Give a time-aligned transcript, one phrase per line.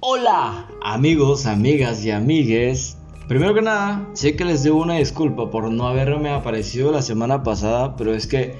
[0.00, 2.96] Hola, amigos, amigas y amigues.
[3.28, 7.42] Primero que nada, sé que les debo una disculpa por no haberme aparecido la semana
[7.42, 8.54] pasada, pero es que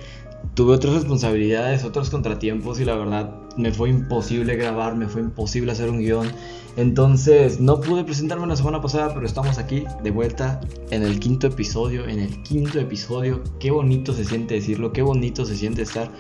[0.54, 5.72] tuve otras responsabilidades, otros contratiempos y la verdad me fue imposible grabar, me fue imposible
[5.72, 6.28] hacer un guion.
[6.76, 11.46] Entonces no pude presentarme la semana pasada, pero estamos aquí de vuelta en el quinto
[11.48, 13.42] episodio, en el quinto episodio.
[13.60, 16.10] Qué bonito se siente decirlo, qué bonito se siente estar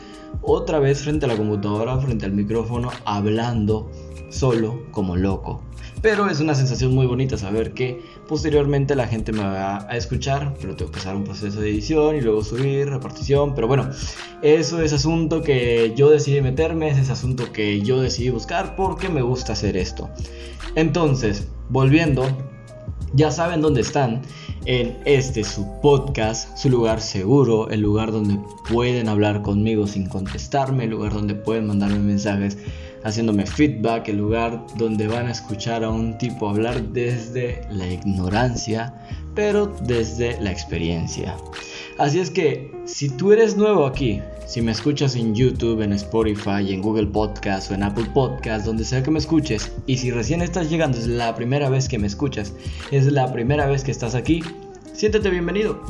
[0.42, 3.90] otra vez frente a la computadora, frente al micrófono, hablando
[4.30, 5.62] solo como loco.
[6.02, 10.54] Pero es una sensación muy bonita saber que posteriormente la gente me va a escuchar,
[10.60, 13.54] pero tengo que pasar un proceso de edición y luego subir, repartición.
[13.54, 13.90] Pero bueno,
[14.42, 19.08] eso es asunto que yo decidí meterme, es ese asunto que yo decidí buscar porque
[19.08, 20.10] me gusta hacer esto.
[20.74, 22.26] Entonces, volviendo,
[23.14, 24.22] ya saben dónde están
[24.66, 30.84] en este su podcast, su lugar seguro, el lugar donde pueden hablar conmigo sin contestarme,
[30.84, 32.58] el lugar donde pueden mandarme mensajes
[33.04, 38.94] haciéndome feedback, el lugar donde van a escuchar a un tipo hablar desde la ignorancia,
[39.34, 41.36] pero desde la experiencia.
[41.98, 46.72] Así es que si tú eres nuevo aquí, si me escuchas en YouTube, en Spotify,
[46.72, 50.42] en Google Podcast o en Apple Podcast, donde sea que me escuches, y si recién
[50.42, 52.52] estás llegando, es la primera vez que me escuchas,
[52.90, 54.42] es la primera vez que estás aquí,
[54.92, 55.80] siéntete bienvenido.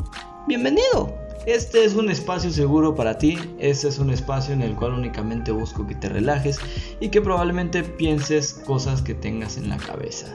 [0.47, 1.24] Bienvenido.
[1.45, 5.51] Este es un espacio seguro para ti, este es un espacio en el cual únicamente
[5.51, 6.57] busco que te relajes
[6.99, 10.25] y que probablemente pienses cosas que tengas en la cabeza.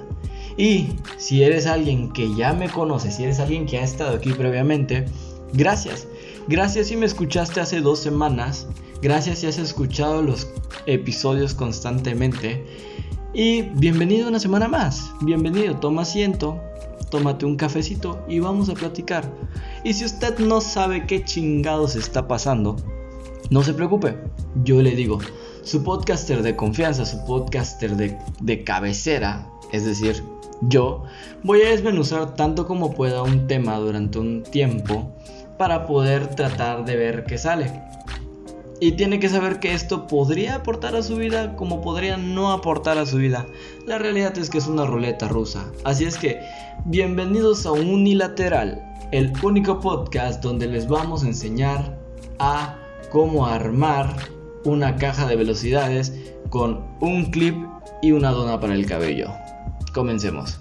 [0.56, 4.32] Y si eres alguien que ya me conoce, si eres alguien que ha estado aquí
[4.32, 5.06] previamente,
[5.52, 6.06] gracias.
[6.46, 8.68] Gracias si me escuchaste hace dos semanas,
[9.02, 10.46] gracias si has escuchado los
[10.86, 12.64] episodios constantemente.
[13.34, 16.60] Y bienvenido una semana más, bienvenido, toma asiento,
[17.10, 19.30] tómate un cafecito y vamos a platicar.
[19.84, 22.76] Y si usted no sabe qué chingados está pasando,
[23.50, 24.16] no se preocupe,
[24.64, 25.18] yo le digo,
[25.62, 30.22] su podcaster de confianza, su podcaster de, de cabecera, es decir,
[30.62, 31.04] yo,
[31.42, 35.14] voy a desmenuzar tanto como pueda un tema durante un tiempo
[35.56, 37.82] para poder tratar de ver qué sale.
[38.82, 42.96] Y tiene que saber que esto podría aportar a su vida como podría no aportar
[42.96, 43.46] a su vida.
[43.86, 45.70] La realidad es que es una ruleta rusa.
[45.84, 46.40] Así es que,
[46.86, 48.82] bienvenidos a Unilateral,
[49.12, 51.98] el único podcast donde les vamos a enseñar
[52.38, 52.78] a
[53.10, 54.16] cómo armar
[54.64, 56.14] una caja de velocidades
[56.48, 57.56] con un clip
[58.00, 59.30] y una dona para el cabello.
[59.92, 60.58] Comencemos.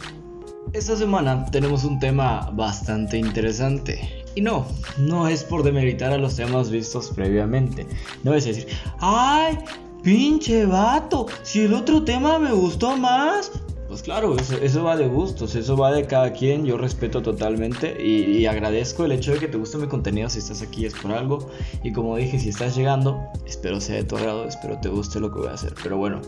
[0.74, 4.19] Esta semana tenemos un tema bastante interesante.
[4.36, 4.66] Y no,
[4.98, 7.86] no es por demeritar a los temas vistos previamente.
[8.24, 8.68] No es decir,
[9.00, 9.58] ¡ay!
[10.04, 13.52] Pinche vato, si el otro tema me gustó más,
[13.90, 18.46] pues claro, eso, va de gustos, eso va de cada quien, yo respeto totalmente y,
[18.46, 21.50] agradezco el hecho de que te guste mi contenido, si estás aquí es por algo.
[21.84, 25.34] Y como dije, si estás llegando, espero sea de tu agrado, espero te guste lo
[25.34, 26.22] que voy a hacer, pero bueno,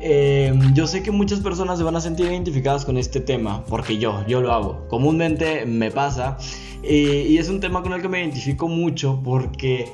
[0.00, 3.98] em, yo sé que muchas personas se van a sentir identificadas con este tema, porque
[3.98, 6.38] yo, yo lo hago, comúnmente me pasa
[6.82, 9.84] y es un tema con el que me identifico mucho porque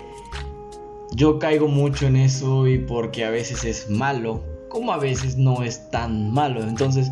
[1.13, 5.63] yo caigo mucho en eso y porque a veces es malo como a veces no
[5.63, 6.63] es tan malo.
[6.63, 7.11] Entonces,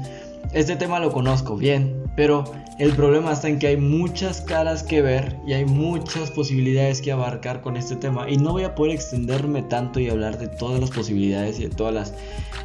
[0.52, 2.44] este tema lo conozco bien, pero
[2.78, 7.10] el problema está en que hay muchas caras que ver y hay muchas posibilidades que
[7.10, 10.80] abarcar con este tema y no voy a poder extenderme tanto y hablar de todas
[10.80, 12.14] las posibilidades y de todas las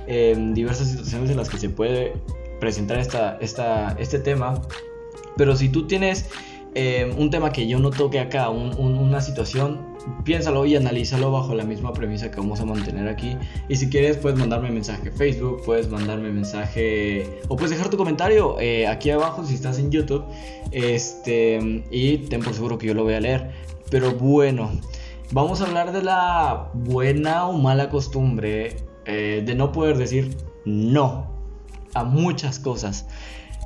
[0.07, 2.13] em, diversas situaciones en las que se puede
[2.59, 4.61] presentar esta, este tema.
[5.37, 6.25] Pero si tú tienes
[6.75, 9.90] em, un tema que yo no toque acá, una situación,
[10.23, 13.37] piénsalo y analízalo bajo la misma premisa que vamos a mantener aquí.
[13.69, 17.97] Y si quieres, puedes mandarme mensaje a Facebook, puedes mandarme mensaje o puedes dejar tu
[17.97, 20.23] comentario eh, aquí abajo si estás en YouTube.
[20.71, 23.51] Este, y ten por seguro que yo lo voy a leer.
[23.89, 24.71] Pero bueno,
[25.31, 31.27] vamos a hablar de la buena o mala costumbre eh, de no poder decir no
[31.93, 33.07] a muchas cosas.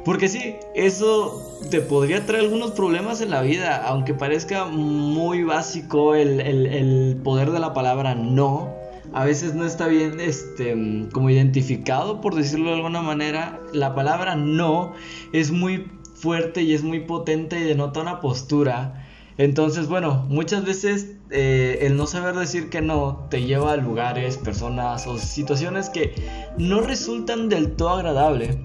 [0.04, 6.16] Porque sí, eso te podría traer algunos problemas en la vida, aunque parezca muy básico
[6.16, 8.74] el, poder de la palabra no.
[9.14, 10.76] A veces no está bien este,
[11.12, 13.62] como identificado, por decirlo de alguna manera.
[13.74, 14.94] La palabra no
[15.32, 19.06] es muy fuerte y es muy potente y denota una postura.
[19.38, 24.38] Entonces, bueno, muchas veces eh, el no saber decir que no te lleva a lugares,
[24.38, 26.14] personas o situaciones que
[26.58, 28.58] no resultan del todo agradables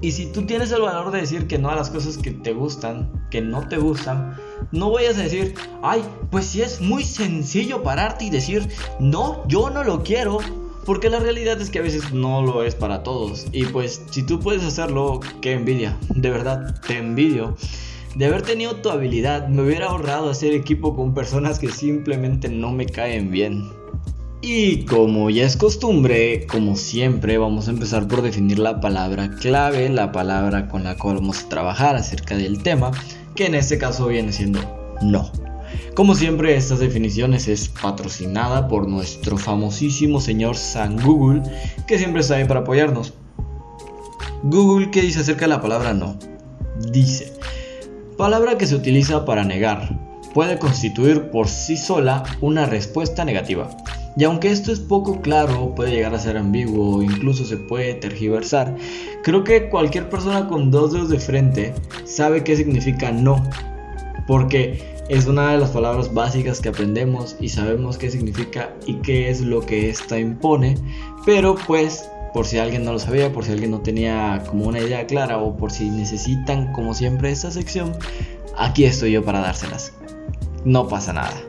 [0.00, 2.52] y si tú tienes el valor de decir que no a las cosas que te
[2.52, 4.36] gustan, que no te gustan,
[4.70, 8.68] no vayas a decir, ay, pues si es muy sencillo pararte y decir,
[9.00, 10.38] no, yo no lo quiero,
[10.84, 13.48] Porque la realidad es que a veces no lo es para todos.
[13.52, 15.98] Y pues si tú puedes hacerlo, qué envidia.
[16.14, 17.58] De verdad, te envidio.
[18.14, 22.72] De haber tenido tu habilidad, me hubiera ahorrado hacer equipo con personas que simplemente no
[22.72, 23.68] me caen bien.
[24.40, 29.88] Y como ya es costumbre, como siempre, vamos a empezar por definir la palabra clave,
[29.88, 32.92] la palabra con la cual vamos a trabajar acerca del tema,
[33.34, 34.60] que en este caso viene siendo
[35.02, 35.32] no.
[35.94, 41.42] Como siempre, estas definiciones es patrocinada por nuestro famosísimo señor San Google,
[41.88, 43.14] que siempre está ahí para apoyarnos.
[44.44, 46.16] Google, ¿qué dice acerca de la palabra no?
[46.92, 47.32] Dice,
[48.16, 49.98] palabra que se utiliza para negar,
[50.32, 53.76] puede constituir por sí sola una respuesta negativa
[54.16, 57.94] y aunque esto es poco claro, puede llegar a ser ambiguo o incluso se puede
[57.94, 58.76] tergiversar,
[59.22, 61.74] creo que cualquier persona con dos dedos de frente
[62.04, 63.42] sabe qué significa no,
[64.26, 69.30] porque es una de las palabras básicas que aprendemos y sabemos qué significa y qué
[69.30, 70.76] es lo que esta impone,
[71.24, 74.80] pero pues por si alguien no lo sabía, por si alguien no tenía como una
[74.80, 77.92] idea clara o por si necesitan como siempre esta sección,
[78.56, 79.92] aquí estoy yo para dárselas.
[80.64, 81.47] No pasa nada.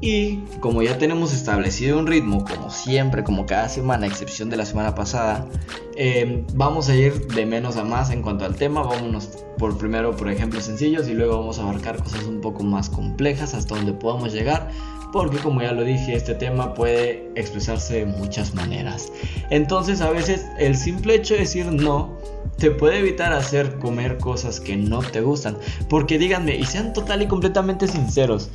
[0.00, 4.56] Y como ya tenemos establecido un ritmo, como siempre, como cada semana, a excepción de
[4.56, 5.46] la semana pasada,
[5.94, 8.82] eh, vamos a ir de menos a más en cuanto al tema.
[8.82, 9.26] Vámonos
[9.58, 13.52] por primero por ejemplos sencillos y luego vamos a abarcar cosas un poco más complejas
[13.52, 14.70] hasta donde podamos llegar.
[15.12, 19.12] Porque como ya lo dije, este tema puede expresarse de muchas maneras.
[19.50, 22.16] Entonces a veces el simple hecho de decir no
[22.56, 25.58] te puede evitar hacer comer cosas que no te gustan.
[25.88, 28.50] Porque díganme, y sean total y completamente sinceros,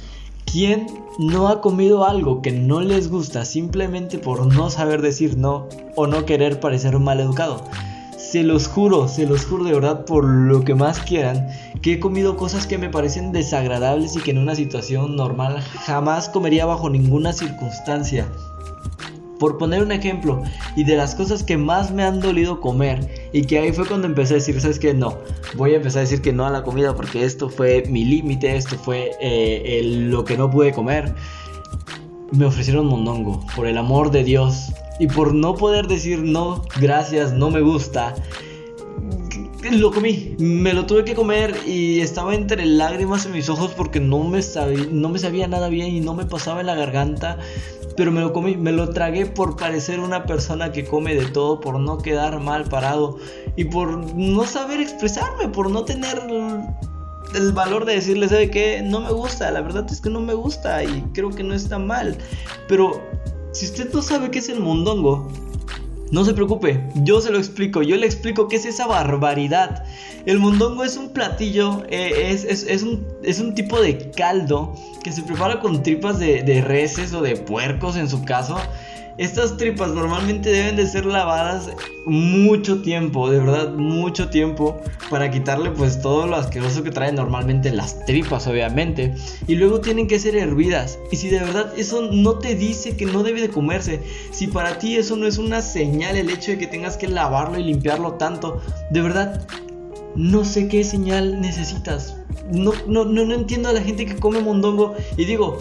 [0.45, 0.87] ¿Quién
[1.17, 6.07] no ha comido algo que no les gusta simplemente por no saber decir no o
[6.07, 7.63] no querer parecer mal educado?
[8.17, 11.47] Se los juro, se los juro de verdad por lo que más quieran,
[11.81, 16.29] que he comido cosas que me parecen desagradables y que en una situación normal jamás
[16.29, 18.27] comería bajo ninguna circunstancia.
[19.39, 20.41] Por poner un ejemplo,
[20.75, 24.07] y de las cosas que más me han dolido comer, y que ahí fue cuando
[24.07, 24.93] empecé a decir, ¿sabes qué?
[24.93, 25.17] No,
[25.55, 28.55] voy a empezar a decir que no a la comida porque esto fue mi límite,
[28.55, 31.13] esto fue eh, lo que no pude comer.
[32.31, 37.33] Me ofrecieron mondongo, por el amor de Dios, y por no poder decir no, gracias,
[37.33, 38.15] no me gusta,
[39.71, 43.99] lo comí, me lo tuve que comer y estaba entre lágrimas en mis ojos porque
[43.99, 47.37] no me, sabía, nada bien y no me pasaba en la garganta
[47.97, 51.61] pero me lo comí, me lo tragué por parecer una persona que come de todo,
[51.61, 53.17] por no quedar mal parado
[53.55, 56.21] y por no saber expresarme, por no tener
[57.33, 58.81] el valor de decirle, ¿sabe qué?
[58.83, 61.79] No me gusta, la verdad es que no me gusta y creo que no está
[61.79, 62.17] mal.
[62.67, 63.01] Pero
[63.53, 65.29] si usted no sabe qué es el mondongo,
[66.11, 69.83] no se preocupe, yo se lo explico, yo le explico qué es esa barbaridad.
[70.25, 75.83] El mondongo es un platillo, eh, es, un, tipo de caldo que se prepara con
[75.83, 78.57] tripas de, de reses o de puercos en su caso
[79.17, 81.69] estas tripas normalmente deben de ser lavadas
[82.05, 84.79] mucho tiempo, de verdad, mucho tiempo,
[85.09, 89.15] para quitarle pues todo lo asqueroso que traen normalmente las tripas, obviamente.
[89.47, 90.99] Y luego tienen que ser hervidas.
[91.11, 94.01] Y si de verdad eso no te dice que no debe de comerse,
[94.31, 97.57] si para ti eso no es una señal el hecho de que tengas que lavarlo
[97.57, 98.61] y limpiarlo tanto,
[98.91, 99.41] de verdad,
[100.15, 102.17] no sé qué señal necesitas.
[102.51, 104.95] No, no, no, no entiendo a la gente que come mondongo.
[105.17, 105.57] Y digo,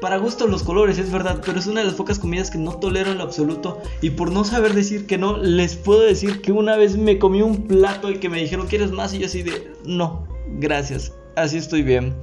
[0.00, 2.76] para gusto los colores, es verdad, pero es una de las pocas comidas que no
[2.76, 3.80] tolero en lo absoluto.
[4.02, 7.42] Y por no saber decir que no, les puedo decir que una vez me comí
[7.42, 9.14] un plato y que me dijeron, ¿quieres más?
[9.14, 10.26] Y yo así de, no,
[10.58, 12.14] gracias, así estoy bien.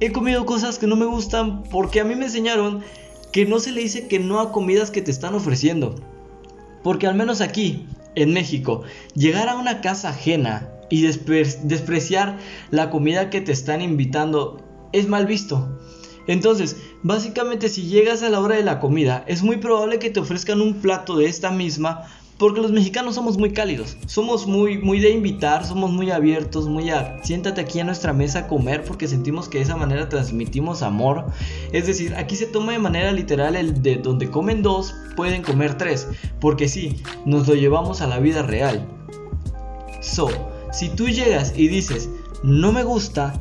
[0.00, 2.82] He comido cosas que no me gustan porque a mí me enseñaron
[3.32, 5.94] que no se le dice que no a comidas que te están ofreciendo.
[6.82, 8.82] Porque al menos aquí, en México,
[9.14, 12.38] llegar a una casa ajena y despreciar
[12.70, 15.78] la comida que te están invitando es mal visto.
[16.26, 20.20] Entonces, básicamente si llegas a la hora de la comida, es muy probable que te
[20.20, 25.00] ofrezcan un plato de esta misma, porque los mexicanos somos muy cálidos, somos muy, muy
[25.00, 29.08] de invitar, somos muy abiertos, muy a siéntate aquí a nuestra mesa a comer porque
[29.08, 31.26] sentimos que de esa manera transmitimos amor.
[31.72, 35.78] Es decir, aquí se toma de manera literal el de donde comen dos, pueden comer
[35.78, 36.08] tres,
[36.40, 38.86] porque sí, nos lo llevamos a la vida real.
[40.00, 40.28] So,
[40.72, 42.10] si tú llegas y dices,
[42.42, 43.40] no me gusta,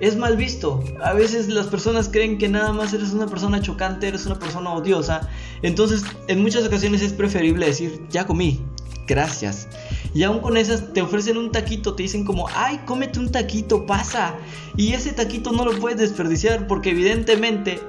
[0.00, 0.82] es mal visto.
[1.02, 4.72] A veces las personas creen que nada más eres una persona chocante, eres una persona
[4.72, 5.28] odiosa.
[5.62, 8.60] Entonces, en muchas ocasiones es preferible decir, ya comí,
[9.06, 9.68] gracias.
[10.14, 13.86] Y aún con esas te ofrecen un taquito, te dicen como, ay, cómete un taquito,
[13.86, 14.34] pasa.
[14.76, 17.80] Y ese taquito no lo puedes desperdiciar porque evidentemente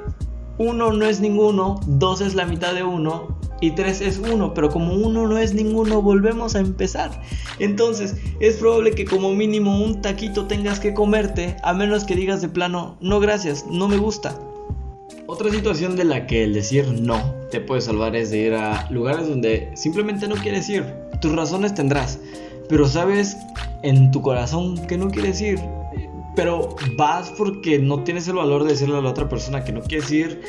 [0.58, 4.70] uno no es ninguno, dos es la mitad de uno y 3 es 1, pero
[4.70, 7.22] como 1 no es ninguno, volvemos a empezar.
[7.60, 12.42] Entonces, es probable que como mínimo un taquito tengas que comerte, a menos que digas
[12.42, 14.40] de plano, no gracias, no me gusta.
[15.26, 18.90] Otra situación de la que el decir no te puede salvar es de ir a
[18.90, 20.86] lugares donde simplemente no quieres ir.
[21.22, 22.20] Tus razones tendrás,
[22.70, 23.36] pero sabes
[23.84, 25.60] en tu corazón que no quieres ir.
[26.38, 29.82] Pero vas porque no tienes el valor de decirle a la otra persona que no
[29.82, 30.41] quieres ir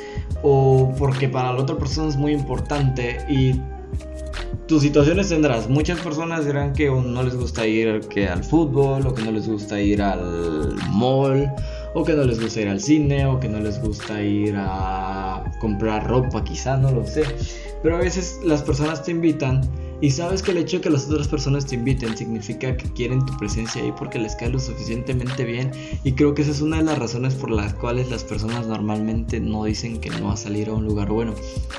[0.42, 3.59] o porque para la otra persona es muy importante y
[4.66, 5.68] tus situaciones tendrás.
[5.71, 9.49] Muchas personas dirán que no les gusta ir que al fútbol o que no les
[9.49, 11.50] gusta ir al mall
[11.95, 15.42] o que no les gusta ir al cine o que no les gusta ir a
[15.59, 17.23] comprar ropa, quizá, no lo sé.
[17.83, 19.62] Pero a veces las personas te invitan
[20.00, 23.25] y sabes que el hecho de que las otras personas te inviten significa que quieren
[23.26, 25.73] tu presencia ahí porque les cae lo suficientemente bien.
[26.05, 29.40] Y creo que esa es una de las razones por las cuales las personas normalmente
[29.40, 31.35] no dicen que no a salir a un lugar bueno.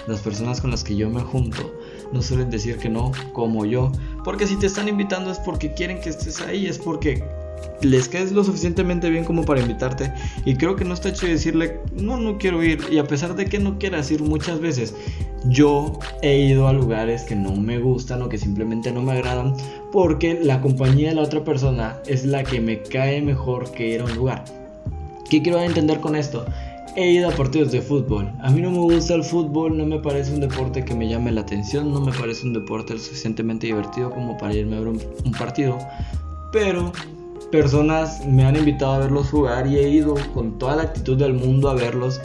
[0.08, 1.74] Las personas con las que yo me junto
[2.12, 3.92] no suelen decir que no, como yo.
[4.26, 7.24] Porque si te están invitando es porque quieren que estés ahí, es porque
[7.82, 10.12] les caes lo suficientemente bien como para invitarte
[10.46, 13.46] y creo que no está hecho decirle no no quiero ir y a pesar de
[13.46, 14.96] que no quieras ir muchas veces
[15.46, 19.56] yo he ido a lugares que no me gustan o que simplemente no me agradan
[19.92, 24.02] porque la compañía de la otra persona es la que me cae mejor que ir
[24.02, 24.44] a un lugar
[25.30, 26.46] ¿qué quiero entender con esto?
[26.96, 28.32] He ido a partidos de fútbol.
[28.42, 31.32] A mí no me gusta el fútbol, no me parece un deporte que me llame
[31.32, 34.88] la atención, no me parece un deporte lo suficientemente divertido como para irme a ver
[34.88, 35.78] un partido.
[36.52, 36.92] Pero
[37.52, 41.34] personas me han invitado a verlos jugar y he ido con toda la actitud del
[41.34, 42.22] mundo a verlos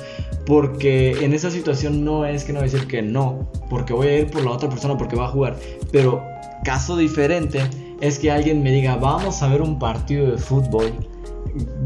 [0.47, 4.07] porque en esa situación no es que no voy a decir que no, porque voy
[4.09, 5.57] a ir por la otra persona porque va a jugar,
[5.91, 6.23] pero
[6.65, 7.61] caso diferente
[8.01, 10.93] es que alguien me diga vamos a ver un partido de fútbol,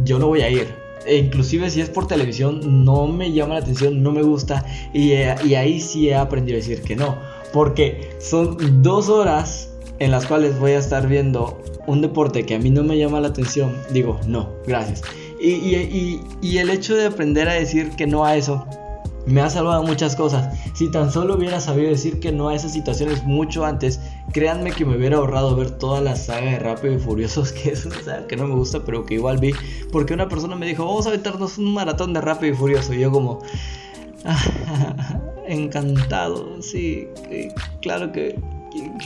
[0.04, 0.66] yo no voy a ir.
[1.06, 5.12] E inclusive si es por televisión no me llama la atención, no me gusta y,
[5.12, 7.16] y ahí sí he aprendido a decir que no,
[7.52, 12.58] porque son dos horas en las cuales voy a estar viendo un deporte que a
[12.58, 15.02] mí no me llama la atención, digo, no, gracias.
[15.40, 18.66] Y, el hecho de aprender a decir que no a eso
[19.26, 20.56] me ha salvado muchas cosas.
[20.74, 24.00] Si tan solo hubiera sabido decir que no a esas situaciones mucho antes,
[24.32, 27.84] créanme que me hubiera ahorrado ver toda la saga de Rápido y Furiosos, que es
[27.84, 29.52] una saga que no me gusta, pero que igual vi,
[29.92, 33.00] porque una persona me dijo, vamos a aventarnos un maratón de Rápido y Furioso, y
[33.00, 33.40] yo como,
[35.46, 37.08] encantado, sí,
[37.80, 38.38] claro que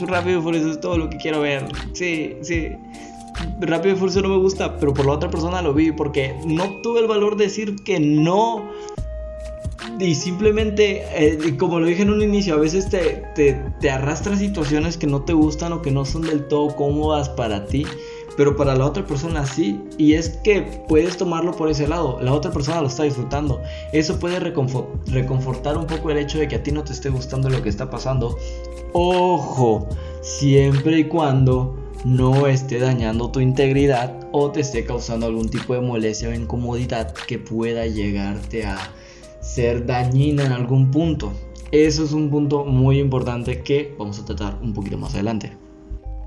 [0.01, 1.65] Rápido y Furioso es todo lo que quiero ver.
[1.93, 2.71] Sí, sí.
[3.59, 6.81] Rápido y Furioso no me gusta, pero por la otra persona lo vi porque no
[6.81, 8.69] tuve el valor de decir que no.
[9.99, 14.39] Y simplemente, eh, como lo dije en un inicio, a veces te, te, te arrastras
[14.39, 17.85] situaciones que no te gustan o que no son del todo cómodas para ti
[18.37, 19.81] pero para la otra persona sí.
[19.97, 23.61] Y es que puedes tomarlo por ese lado, la otra persona lo está disfrutando.
[23.91, 27.49] Eso puede reconfortar un poco el hecho de que a ti no te esté gustando
[27.49, 28.37] lo que está pasando.
[28.93, 29.87] Ojo,
[30.21, 35.81] siempre y cuando no esté dañando tu integridad o te esté causando algún tipo de
[35.81, 38.77] molestia o incomodidad que pueda llegarte a
[39.41, 41.31] ser dañina en algún punto.
[41.71, 45.57] Eso es un punto muy importante que vamos a tratar un poquito más adelante.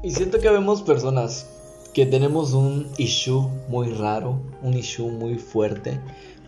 [0.03, 1.49] Y siento que vemos personas
[1.97, 5.99] que tenemos un issue muy raro, un issue muy fuerte,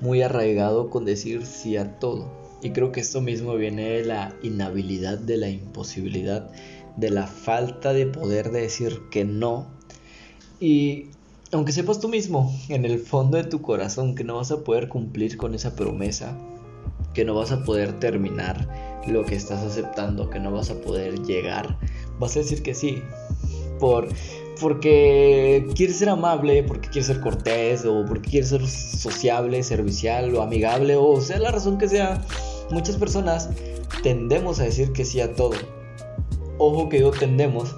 [0.02, 2.30] muy arraigado con decir sí a todo.
[2.60, 6.50] Y creo que esto mismo viene de la inhabilidad, de la imposibilidad,
[6.98, 9.68] de la falta de poder de decir que no.
[10.60, 11.06] Y
[11.50, 14.90] aunque sepas tú mismo, en el fondo de tu corazón, que no vas a poder
[14.90, 16.36] cumplir con esa promesa,
[17.14, 21.22] que no vas a poder terminar lo que estás aceptando, que no vas a poder
[21.22, 21.78] llegar,
[22.18, 23.02] vas a decir que sí.
[23.80, 24.08] Por
[24.60, 30.42] porque quieres ser amable, porque quieres ser cortés, o porque quieres ser sociable, servicial o
[30.42, 32.24] amigable, o sea la razón que sea,
[32.70, 33.50] muchas personas
[34.02, 35.56] tendemos a decir que sí a todo.
[36.58, 37.76] Ojo que yo tendemos,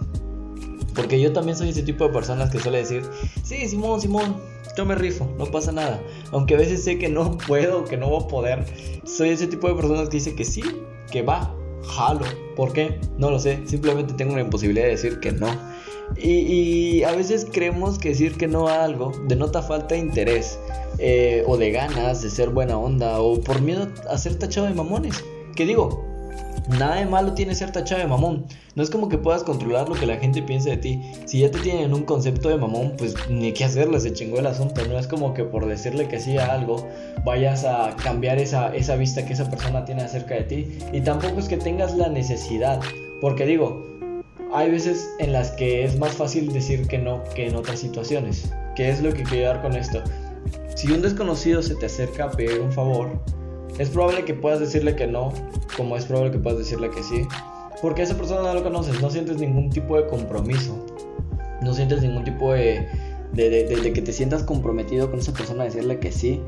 [0.95, 3.03] porque yo también soy ese tipo de personas que suele decir,
[3.43, 4.37] sí, Simón, Simón,
[4.77, 6.01] yo me rifo, no pasa nada.
[6.33, 8.65] Aunque a veces sé que no puedo, que no voy a poder,
[9.05, 10.63] soy ese tipo de personas que dice que sí,
[11.11, 12.25] que va, jalo.
[12.57, 13.01] ¿Por qué?
[13.19, 15.49] No lo sé, simplemente tengo la imposibilidad de decir que no.
[16.17, 20.59] Y, a veces creemos que decir que no a algo denota falta de interés
[20.99, 24.75] eh, o de ganas de ser buena onda o por miedo a ser tachado de
[24.75, 25.25] mamones.
[25.57, 26.05] Que digo,
[26.79, 28.47] nada de malo tiene ser tachado de mamón.
[28.75, 31.01] No es como que puedas controlar lo que la gente piensa de ti.
[31.27, 34.47] Si ya te tienen un concepto de mamón, pues ni qué hacerle, se chingó el
[34.47, 34.85] asunto.
[34.87, 36.89] No es como que por decirle que sí a algo
[37.25, 40.79] vayas a cambiar esa, esa vista que esa persona tiene acerca de ti.
[40.93, 42.81] Y tampoco es que tengas la necesidad.
[43.21, 43.90] Porque digo,
[44.53, 48.51] hay veces en las que es más fácil decir que no que en otras situaciones.
[48.77, 50.03] ¿Qué es lo que quiero dar con esto?
[50.75, 53.11] Si un desconocido se te acerca a pedir un favor,
[53.79, 55.33] es probable que puedas decirle que no,
[55.77, 57.27] como es probable que puedas decirle que sí,
[57.83, 60.85] porque esa persona no lo conoces, no sientes ningún tipo de compromiso,
[61.63, 62.87] no sientes ningún tipo de,
[63.33, 66.41] de, que te sientas comprometido con esa persona, decirle que sí.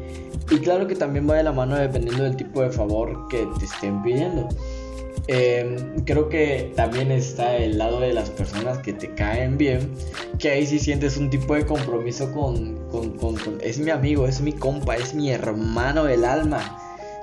[0.51, 3.65] Y claro que también va de la mano dependiendo del tipo de favor que te
[3.65, 4.49] estén pidiendo.
[5.29, 9.93] Em, creo que también está el lado de las personas que te caen bien,
[10.39, 12.79] que ahí sí sientes un tipo de compromiso con,
[13.61, 16.79] es mi amigo, es mi compa, es mi hermano del alma.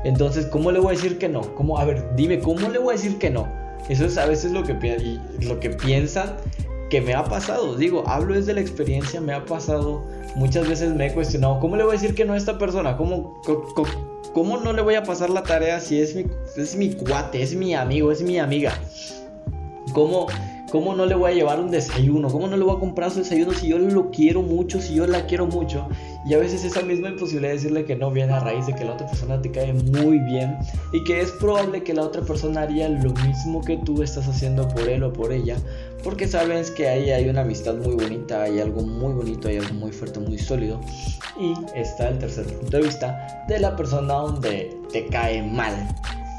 [0.05, 1.41] Entonces, ¿cómo le voy a decir que no?
[1.55, 3.49] ¿Cómo, a ver, dime, ¿cómo le voy a decir que no?
[3.89, 6.37] Eso es a veces lo que, lo que piensan
[6.89, 7.75] que me ha pasado.
[7.75, 10.03] Digo, hablo desde la experiencia, me ha pasado.
[10.35, 12.95] Muchas veces me he cuestionado, ¿cómo le voy a decir que no a esta persona?
[12.95, 14.08] ¿Cómo, cómo,
[14.63, 17.73] no le voy a pasar la tarea si es mi, es mi cuate, es mi
[17.73, 18.73] amigo, es mi amiga?
[19.93, 20.27] ¿Cómo,
[20.71, 22.29] ¿Cómo no le voy a llevar un desayuno?
[22.29, 25.07] ¿Cómo no le voy a comprar su desayuno si yo lo quiero mucho, si yo
[25.07, 25.87] la quiero mucho?
[26.27, 28.85] Y a veces esa misma imposibilidad de decirle que no viene a raíz de que
[28.85, 30.57] la otra persona te cae muy bien
[30.93, 34.67] y que es probable que la otra persona haría lo mismo que tú estás haciendo
[34.67, 35.57] por él o por ella,
[36.03, 39.73] porque sabes que ahí hay una amistad muy bonita, hay algo muy bonito, hay algo
[39.73, 40.79] muy fuerte, muy sólido.
[41.39, 45.73] Y está el tercer punto de vista de la persona donde te cae mal,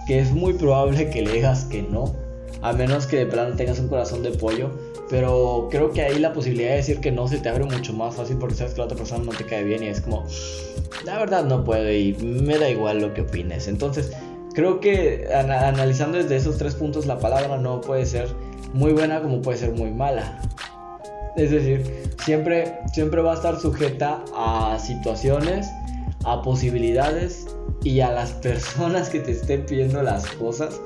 [0.06, 2.29] que es muy probable que le digas que no
[2.62, 4.70] a menos que de plano tengas un corazón de pollo.
[5.08, 8.14] Pero creo que ahí la posibilidad de decir que no se te abre mucho más
[8.14, 10.24] fácil porque sabes que la otra persona no te cae bien y es como,
[11.04, 13.66] la verdad no puedo y me da igual lo que opines.
[13.66, 14.12] Entonces,
[14.54, 18.28] creo que analizando desde esos tres puntos, la palabra no puede ser
[18.72, 20.40] muy buena como puede ser muy mala.
[21.36, 25.68] Es decir, siempre, siempre va a estar sujeta a situaciones,
[26.24, 27.46] a posibilidades
[27.82, 30.80] y a las personas que te estén pidiendo las cosas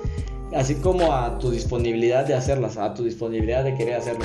[0.55, 4.25] así como a tu disponibilidad de hacerlas, a tu disponibilidad de querer hacerlo.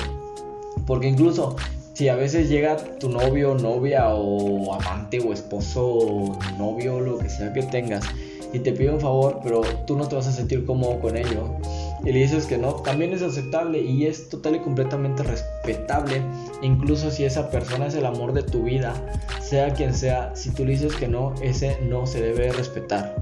[0.86, 1.56] Porque incluso
[2.00, 7.28] si a veces llega tu novio, novia o amante o esposo, o novio, lo que
[7.28, 8.04] sea que tengas,
[8.52, 11.56] y te pide un favor, pero tú no te vas a sentir cómodo con ello,
[12.02, 16.22] y le dices que no, también es aceptable y es total y completamente respetable,
[16.62, 18.94] incluso si esa persona es el amor de tu vida,
[19.42, 23.14] sea quien sea, si tú le dices que no, ese no se debe respetar.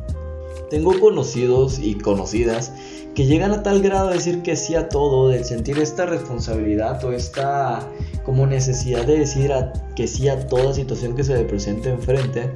[0.71, 2.73] Tengo conocidos y conocidas
[3.15, 7.03] que llegan a tal grado de decir que sí a todo, de sentir esta responsabilidad
[7.05, 7.89] o esta
[8.25, 9.51] como necesidad de decir
[9.97, 12.51] que sí a toda situación que se le presente enfrente,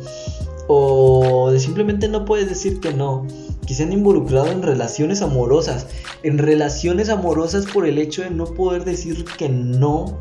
[0.69, 3.27] o de simplemente no puedes decir que no,
[3.67, 5.87] que se han involucrado en relaciones amorosas,
[6.23, 10.19] en relaciones amorosas por el hecho de no poder decir que no,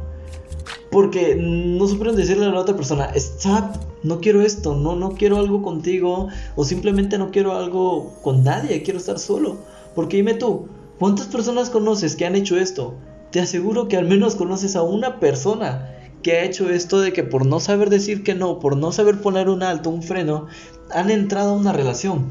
[0.92, 5.38] porque no supieron decirle a la otra persona, stop, no quiero esto, no, no quiero
[5.38, 9.58] algo contigo, o simplemente no quiero algo con nadie, quiero estar solo.
[9.96, 10.68] Porque dime tú,
[11.00, 12.94] ¿cuántas personas conoces que han hecho esto?
[13.32, 17.24] Te aseguro que al menos conoces a una persona que ha hecho esto de que
[17.24, 20.48] por no saber decir que no, por no saber poner un alto, un freno,
[20.92, 22.26] han entrado a una relación.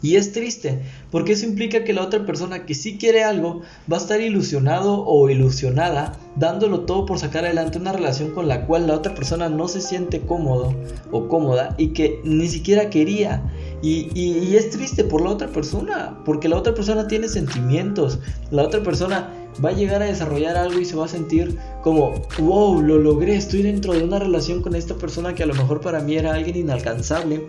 [0.00, 0.80] Y es triste,
[1.10, 5.04] porque eso implica que la otra persona que sí quiere algo va a estar ilusionado
[5.04, 9.48] o ilusionada, dándolo todo por sacar adelante una relación con la cual la otra persona
[9.48, 10.72] no se siente cómodo
[11.10, 13.42] o cómoda y que ni siquiera quería.
[13.82, 18.18] Y, es triste por la otra persona, porque la otra persona tiene sentimientos,
[18.50, 19.32] la otra persona
[19.64, 23.36] va a llegar a desarrollar algo y se va a sentir como, wow, lo logré,
[23.36, 26.34] estoy dentro de una relación con esta persona que a lo mejor para mí era
[26.34, 27.46] alguien inalcanzable.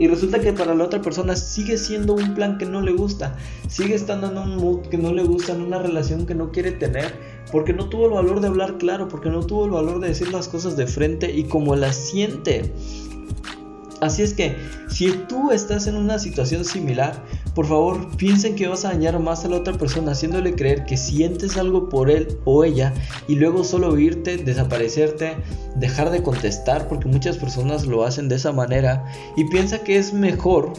[0.00, 3.36] Y resulta que para la otra persona sigue siendo un plan que no le gusta,
[3.68, 6.72] sigue estando en un mood que no le gusta, en una relación que no quiere
[6.72, 7.12] tener,
[7.52, 10.32] porque no tuvo el valor de hablar claro, porque no tuvo el valor de decir
[10.32, 12.72] las cosas de frente y como las siente.
[14.00, 14.56] Así es que
[14.88, 17.22] si tú estás en una situación similar,
[17.54, 20.96] por favor piensen que vas a dañar más a la otra persona haciéndole creer que
[20.96, 22.94] sientes algo por él o ella
[23.28, 25.36] y luego solo irte, desaparecerte,
[25.76, 29.04] dejar de contestar porque muchas personas lo hacen de esa manera
[29.36, 30.72] y piensa que es mejor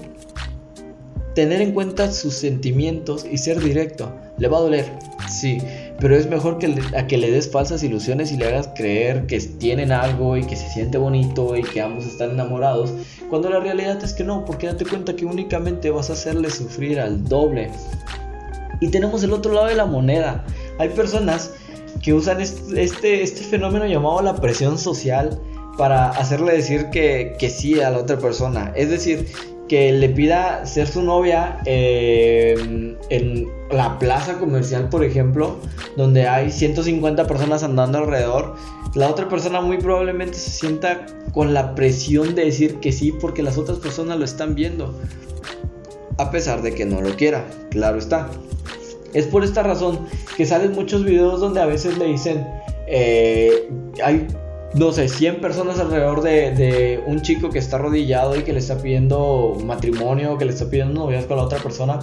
[1.35, 4.13] tener en cuenta sus sentimientos y ser directo.
[4.37, 4.91] Le va a doler,
[5.29, 5.59] sí,
[6.01, 9.39] pero es mejor que a que le des falsas ilusiones y le hagas creer que
[9.39, 12.91] tienen algo y que se siente bonito y que ambos están enamorados,
[13.29, 16.99] cuando la realidad es que no, porque date cuenta que únicamente vas a hacerle sufrir
[16.99, 17.69] al doble.
[18.79, 20.43] Y tenemos el otro lado de la moneda.
[20.79, 21.53] Hay personas
[22.01, 25.39] que usan este, este fenómeno llamado la presión social
[25.77, 28.73] para hacerle decir que, que sí a la otra persona.
[28.75, 29.27] Es decir,
[29.71, 35.59] que le pida ser su novia eh, en la plaza comercial, por ejemplo,
[35.95, 38.57] donde hay 150 personas andando alrededor,
[38.95, 43.43] la otra persona muy probablemente se sienta con la presión de decir que sí porque
[43.43, 44.93] las otras personas lo están viendo,
[46.17, 48.29] a pesar de que no lo quiera, claro está.
[49.13, 50.01] Es por esta razón
[50.35, 52.45] que salen muchos videos donde a veces le dicen,
[52.87, 53.69] eh,
[54.03, 54.27] hay
[54.73, 58.77] no sé, 100 personas alrededor de, un chico que está arrodillado y que le está
[58.77, 61.99] pidiendo matrimonio, que le está pidiendo noviazgo con la otra persona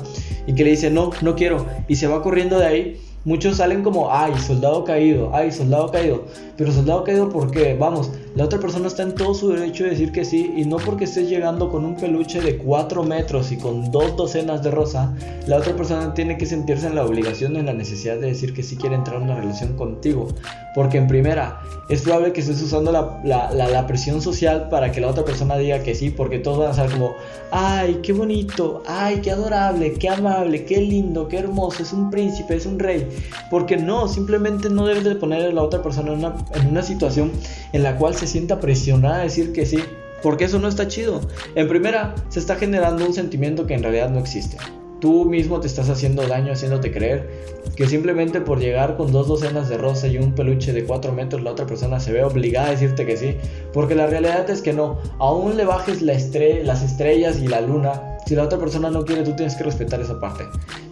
[0.47, 3.83] y que le dice, no, no quiero, y se va corriendo de ahí Muchos salen
[3.83, 6.25] como, ay, soldado caído, ay, soldado caído.
[6.57, 7.77] Pero soldado caído, ¿por qué?
[7.79, 10.53] Vamos, la otra persona está en todo su derecho de decir que sí.
[10.57, 14.63] Y no porque estés llegando con un peluche de 4 metros y con dos docenas
[14.63, 15.13] de rosa,
[15.49, 18.63] la otra persona tiene que sentirse en la obligación, en la necesidad de decir que
[18.63, 20.29] sí quiere entrar en una relación contigo.
[20.77, 25.01] Porque en primera, es probable que estés usando la, la, la, presión social para que
[25.01, 26.11] la otra persona diga que sí.
[26.11, 27.17] Porque todos van a ser como,
[27.51, 32.55] ay, qué bonito, ay, qué adorable, qué amable, qué lindo, qué hermoso, es un príncipe,
[32.55, 33.09] es un rey.
[33.51, 36.85] Porque no, simplemente no debes de poner a la otra persona en una, en una
[36.85, 37.33] situación
[37.73, 39.83] en la cual se sienta presionada a decir que sí.
[40.23, 41.21] Porque eso no está chido.
[41.55, 44.57] En primera, se está generando un sentimiento que en realidad no existe.
[45.01, 47.31] Tú mismo te estás haciendo daño haciéndote creer
[47.77, 51.45] que simplemente por llegar con dos docenas de rosa y un peluche de 4 metros
[51.45, 53.37] la otra persona se ve obligada a decirte que sí.
[53.73, 54.99] Porque la realidad es que no.
[55.19, 58.19] Aún le bajes la las estrellas y la luna.
[58.27, 60.45] Si la otra persona no quiere, tú tienes que respetar esa parte.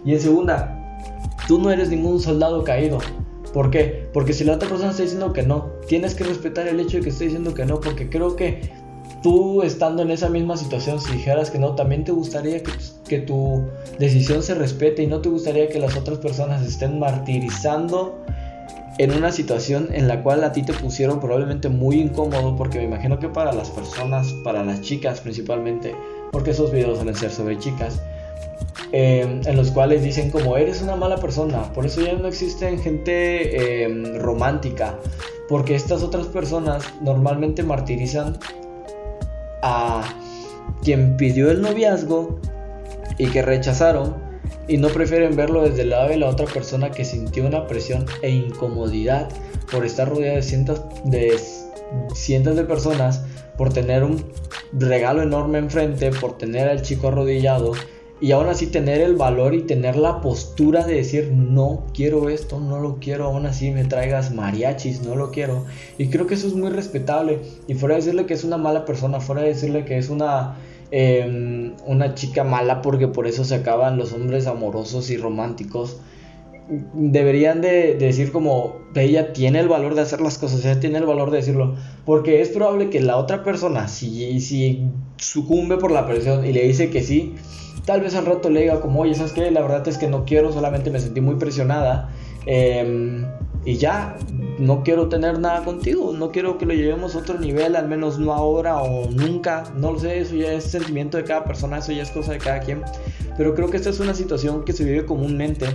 [0.05, 0.87] Y en segunda,
[1.47, 2.99] Tú no eres ningún soldado caído.
[3.57, 4.07] ¿Por qué?
[4.13, 7.03] Porque si la otra persona está diciendo que no, tienes que respetar el hecho de
[7.03, 8.69] que esté diciendo que no, porque creo que
[9.23, 13.63] tú estando en esa misma situación, si dijeras que no, también te gustaría que, tu
[13.97, 18.23] decisión se respete y no te gustaría que las otras personas estén martirizando
[18.99, 22.83] en una situación en la cual a ti te pusieron probablemente muy incómodo, porque me
[22.83, 25.95] imagino que para las personas, para las chicas principalmente,
[26.31, 27.99] porque esos videos suelen ser sobre chicas,
[28.93, 32.79] Em, en los cuales dicen como eres una mala persona, por eso ya no existen
[32.79, 34.97] gente em, romántica,
[35.49, 38.39] porque estas otras personas normalmente martirizan
[39.61, 40.03] a
[40.83, 42.39] quien pidió el noviazgo
[43.17, 44.15] y que rechazaron
[44.69, 48.05] y no prefieren verlo desde el lado de la otra persona que sintió una presión
[48.21, 49.27] e incomodidad
[49.69, 51.37] por estar rodeada de cientos de,
[52.13, 53.23] cientos de personas,
[53.57, 54.31] por tener un
[54.71, 57.73] regalo enorme enfrente, por tener al chico arrodillado
[58.19, 62.59] y aún así tener el valor y tener la postura de decir no quiero esto,
[62.59, 65.65] no lo quiero, aún así me traigas mariachis, no lo quiero.
[65.99, 67.39] Y creo que eso es muy respetable.
[67.67, 70.55] Y fuera de decirle que es una mala persona, fuera de decirle que es una,
[70.89, 75.97] em, una chica mala porque por eso se acaban los hombres amorosos y románticos.
[76.93, 81.05] Deberían de, decir como ella tiene el valor de hacer las cosas, ella tiene el
[81.05, 86.05] valor de decirlo, porque es probable que la otra persona, si, si sucumbe por la
[86.07, 87.35] presión y le dice que sí,
[87.87, 89.49] Tal vez al rato le diga como, oye, ¿sabes qué?
[89.49, 92.09] La verdad es que no quiero, solamente me sentí muy presionada.
[92.45, 93.25] Em,
[93.63, 94.17] y ya,
[94.59, 98.19] no quiero tener nada contigo, no quiero que lo llevemos a otro nivel, al menos
[98.19, 101.93] no ahora o nunca, no lo sé, eso ya es sentimiento de cada persona, eso
[101.93, 102.83] ya es cosa de cada quien,
[103.37, 105.67] pero creo que esta es una situación que se vive comúnmente,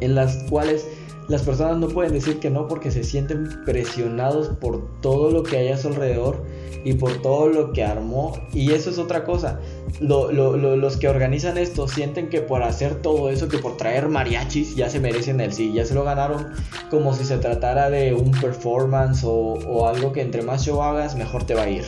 [0.00, 0.86] en las cuales
[1.26, 5.56] las personas no pueden decir que no porque se sienten presionados por todo lo que
[5.56, 6.44] hay a su alrededor
[6.84, 8.38] y por todo lo que armó.
[8.52, 9.60] Y eso es otra cosa.
[10.00, 14.88] los que organizan esto sienten que por hacer todo eso, que por traer mariachis, ya
[14.88, 16.48] se merecen el sí, ya se lo ganaron
[16.90, 21.16] como si se tratara de un performance o, o algo que entre más show hagas,
[21.16, 21.84] mejor te va a ir.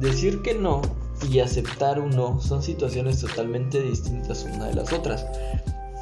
[0.00, 0.82] Decir que no
[1.30, 5.26] y aceptar un no son situaciones totalmente distintas una de las otras.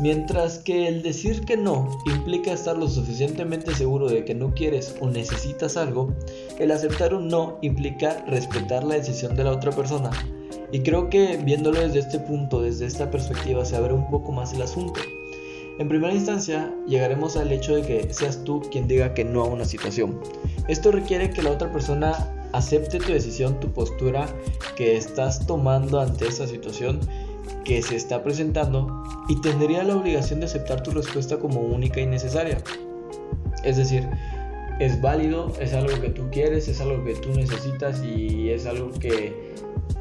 [0.00, 4.96] Mientras que el decir que no implica estar lo suficientemente seguro de que no quieres
[5.00, 6.14] o necesitas algo,
[6.58, 10.10] el aceptar un no implica respetar la decisión de la otra persona.
[10.72, 14.54] Y creo que viéndolo desde este punto, desde esta perspectiva, se abre un poco más
[14.54, 15.00] el asunto.
[15.78, 19.46] En primera instancia, llegaremos al hecho de que seas tú quien diga que no a
[19.46, 20.20] una situación.
[20.68, 24.26] Esto requiere que la otra persona acepte tu decisión, tu postura
[24.76, 27.00] que estás tomando ante esa situación
[27.64, 32.06] que se está presentando y tendría la obligación de aceptar tu respuesta como única y
[32.06, 32.58] necesaria.
[33.64, 34.08] Es decir,
[34.80, 38.90] es válido, es algo que tú quieres, es algo que tú necesitas y es algo
[38.90, 39.54] que,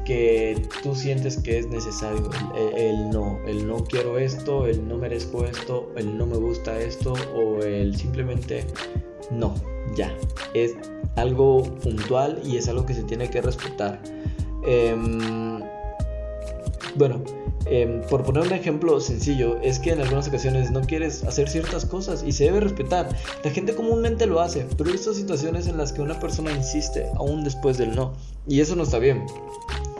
[0.04, 2.30] que tú sientes que es necesario.
[2.76, 7.14] El, no, el no quiero esto, el no merezco esto, el no me gusta esto
[7.34, 8.64] o el simplemente
[9.30, 9.54] no,
[9.94, 10.12] ya.
[10.54, 10.74] Es
[11.16, 14.02] algo puntual y es algo que se tiene que respetar.
[14.64, 15.51] Em,
[16.96, 17.22] bueno,
[17.66, 21.84] Em, por poner un ejemplo sencillo, es que en algunas ocasiones no quieres hacer ciertas
[21.84, 23.08] cosas y se debe respetar.
[23.44, 27.06] La gente comúnmente lo hace, pero hay estas situaciones en las que una persona insiste
[27.16, 28.14] aún después del no.
[28.48, 29.24] Y eso no está bien.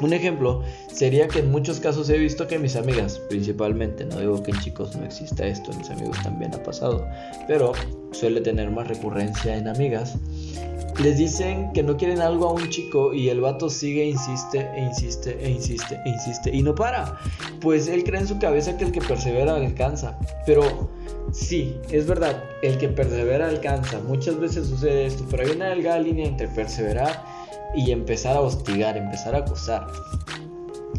[0.01, 4.43] Un ejemplo sería que en muchos casos he visto que mis amigas, principalmente, no digo
[4.43, 7.07] que en chicos no exista esto, en mis amigos también ha pasado,
[7.47, 7.73] pero
[8.11, 10.17] suele tener más recurrencia en amigas,
[11.01, 14.81] les dicen que no quieren algo a un chico y el vato sigue, insiste e
[14.81, 17.19] insiste e insiste e insiste y no para.
[17.61, 20.19] Pues él cree en su cabeza que el que persevera alcanza.
[20.47, 20.91] Pero
[21.33, 24.01] sí, es verdad, el que persevera alcanza.
[24.01, 27.25] Muchas veces sucede esto, pero hay una delgada línea entre perseverar
[27.75, 29.87] y empezar a hostigar, empezar a acosar.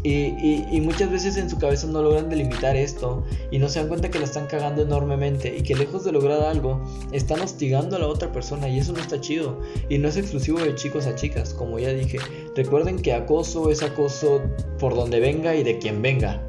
[0.02, 4.10] Y, muchas veces en su cabeza no logran delimitar esto y no se dan cuenta
[4.10, 8.08] que la están cagando enormemente y que lejos de lograr algo están hostigando a la
[8.08, 11.54] otra persona y eso no está chido y no es exclusivo de chicos a chicas,
[11.54, 12.18] como ya dije.
[12.54, 14.42] Recuerden que acoso es acoso
[14.78, 16.42] por donde venga y de quien venga.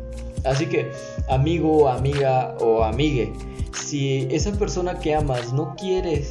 [0.45, 0.91] Así que,
[1.29, 3.33] amigo, amiga o amigue,
[3.73, 6.23] si esa persona que amas no quiere,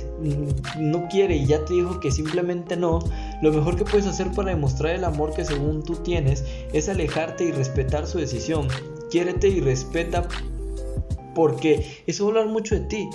[0.78, 3.00] no quiere y ya te dijo que simplemente no,
[3.42, 7.44] lo mejor que puedes hacer para demostrar el amor que según tú tienes es alejarte
[7.44, 8.68] y respetar su decisión.
[9.10, 10.26] Quiérete y respeta
[11.34, 13.08] porque eso va a hablar mucho de ti.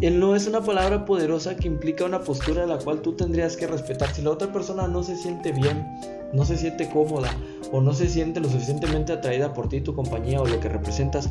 [0.00, 3.56] El no es una palabra poderosa que implica una postura a la cual tú tendrías
[3.56, 4.14] que respetar.
[4.14, 5.86] Si la otra persona no se siente bien,
[6.32, 7.30] no se siente cómoda
[7.70, 11.30] o no se siente lo suficientemente atraída por ti, tu compañía o lo que representas,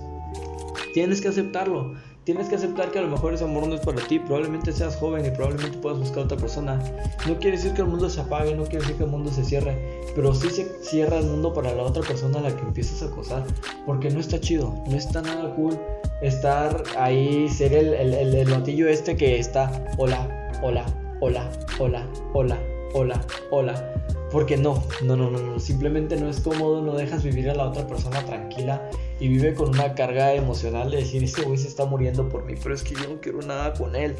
[0.93, 1.93] Tienes que aceptarlo.
[2.23, 4.19] Tienes que aceptar que a lo mejor ese amor no es para ti.
[4.19, 6.79] Probablemente seas joven y probablemente puedas buscar otra persona.
[7.27, 9.43] No quiere decir que el mundo se apague, no quiere decir que el mundo se
[9.43, 10.01] cierre.
[10.15, 13.05] Pero sí se cierra el mundo para la otra persona a la que empiezas a
[13.05, 13.45] acosar.
[13.85, 15.77] Porque no está chido, no está nada cool
[16.21, 20.85] estar ahí, ser el, el, el, el este que está hola, hola,
[21.21, 22.59] hola, hola, hola,
[22.93, 23.93] hola, hola.
[24.31, 27.67] Porque no, no, no, no, no, simplemente no es cómodo, no dejas vivir a la
[27.67, 28.87] otra persona tranquila
[29.19, 32.53] y vive con una carga emocional de decir, este güey se está muriendo por mí,
[32.61, 34.15] pero es que yo no quiero nada con él.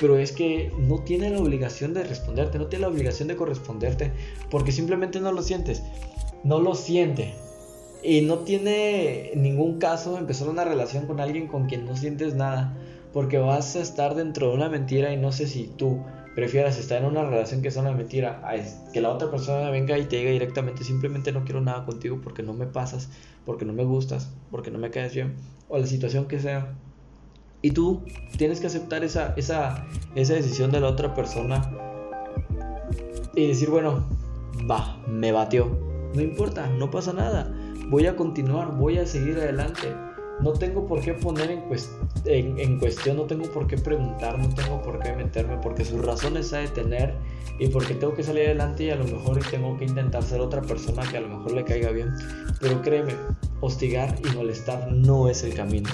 [0.00, 4.12] Pero es que no tiene la obligación de responderte, no tiene la obligación de corresponderte,
[4.50, 5.82] porque simplemente no lo sientes.
[6.42, 7.34] No lo siente.
[8.04, 12.76] Y no tiene ningún caso empezar una relación con alguien con quien no sientes nada,
[13.14, 16.02] porque vas a estar dentro de una mentira y no sé si tú
[16.34, 18.56] prefieras estar en una relación que es una mentira a
[18.92, 22.42] que la otra persona venga y te diga directamente simplemente no quiero nada contigo porque
[22.42, 23.08] no me pasas,
[23.46, 25.36] porque no me gustas, porque no me caes bien
[25.68, 26.74] o la situación que sea.
[27.62, 28.02] Y tú
[28.36, 31.70] tienes que aceptar esa, esa, esa decisión de la otra persona
[33.34, 34.04] y decir, bueno,
[34.70, 35.78] va, me batió.
[36.14, 37.52] No importa, no pasa nada.
[37.88, 39.94] Voy a continuar, voy a seguir adelante
[40.40, 44.98] no tengo por qué poner en, cuestión, no tengo por qué preguntar, no tengo por
[44.98, 47.14] qué meterme, porque sus razones ha de tener
[47.58, 50.60] y porque tengo que salir adelante y a lo mejor tengo que intentar ser otra
[50.62, 52.10] persona que a lo mejor le caiga bien.
[52.60, 53.14] Pero créeme,
[53.60, 55.90] hostigar y molestar no es el camino.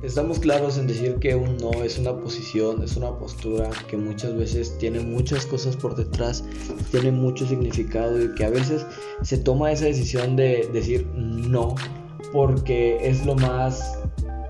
[0.00, 4.36] Estamos claros en decir que un no es una posición, es una postura que muchas
[4.36, 6.44] veces tiene muchas cosas por detrás,
[6.92, 8.86] tiene mucho significado y que a veces
[9.22, 11.74] se toma esa decisión de decir no
[12.32, 13.98] porque es lo más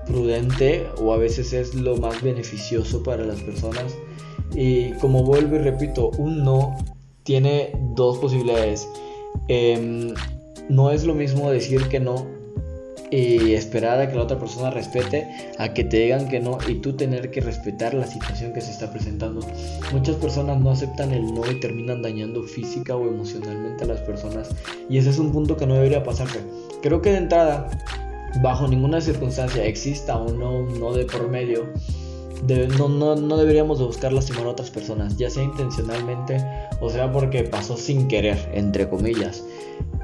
[0.05, 3.95] prudente o a veces es lo más beneficioso para las personas.
[4.53, 6.77] Y como vuelvo y repito, un no
[7.23, 8.87] tiene dos posibilidades.
[9.47, 10.13] Em,
[10.69, 12.38] no es lo mismo decir que no
[13.11, 16.75] y esperar a que la otra persona respete, a que te digan que no y
[16.75, 19.41] tú tener que respetar la situación que se está presentando.
[19.91, 24.49] Muchas personas no aceptan el no y terminan dañando física o emocionalmente a las personas
[24.89, 26.39] y ese es un punto que no debería pasarse.
[26.81, 27.69] Creo que de entrada,
[28.41, 31.67] bajo ninguna circunstancia, exista o no un no de por medio,
[32.77, 36.37] no, no, no, deberíamos de buscar lastimar a otras personas, ya sea intencionalmente
[36.79, 39.43] o sea porque pasó sin querer, entre comillas.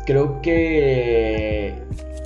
[0.05, 1.73] Creo que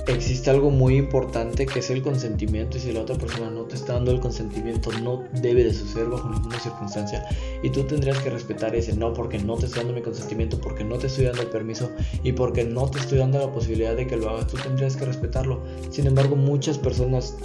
[0.06, 3.76] existe algo muy importante que es el consentimiento y si la otra persona no te
[3.76, 7.24] está dando el consentimiento no debe de suceder bajo ninguna circunstancia
[7.62, 10.84] y tú tendrías que respetar ese no porque no te estoy dando mi consentimiento porque
[10.84, 11.90] no te estoy dando el permiso
[12.22, 15.04] y porque no te estoy dando la posibilidad de que lo hagas tú tendrías que
[15.04, 15.62] respetarlo.
[15.90, 17.36] Sin embargo muchas personas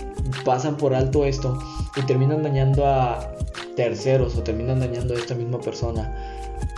[0.43, 1.59] pasan por alto esto
[1.95, 3.35] y terminan dañando a
[3.75, 6.15] terceros o terminan dañando a esta misma persona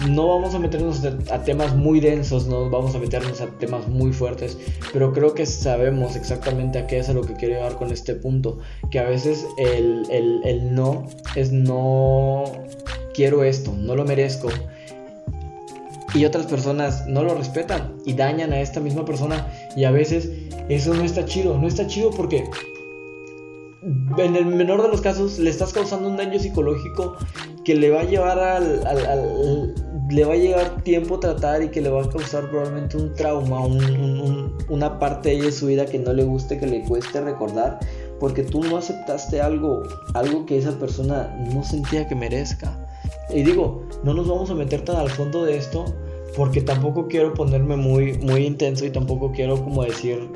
[0.09, 4.13] no vamos a meternos a temas muy densos, no vamos a meternos a temas muy
[4.13, 4.57] fuertes,
[4.93, 8.15] pero creo que sabemos exactamente a qué es a lo que quiero llegar con este
[8.15, 8.59] punto,
[8.91, 12.43] que a veces el, el no es no
[13.13, 14.49] quiero esto, no lo merezco,
[16.13, 20.29] y otras personas no lo respetan y dañan a esta misma persona y a veces
[20.69, 22.45] eso no está chido, no está chido porque
[24.17, 27.15] en el menor de los casos le estás causando un daño psicológico
[27.63, 29.73] que le va a llevar al,
[30.10, 33.62] le va a llevar tiempo tratar y que le va a causar probablemente un trauma,
[34.69, 37.80] una parte de su vida que no le guste, que le cueste recordar,
[38.19, 42.78] porque tú no aceptaste algo, algo que esa persona no sentía que merezca.
[43.30, 45.86] Y digo, no nos vamos a meter tan al fondo de esto,
[46.36, 50.30] porque tampoco quiero ponerme muy, muy intenso y tampoco quiero como decir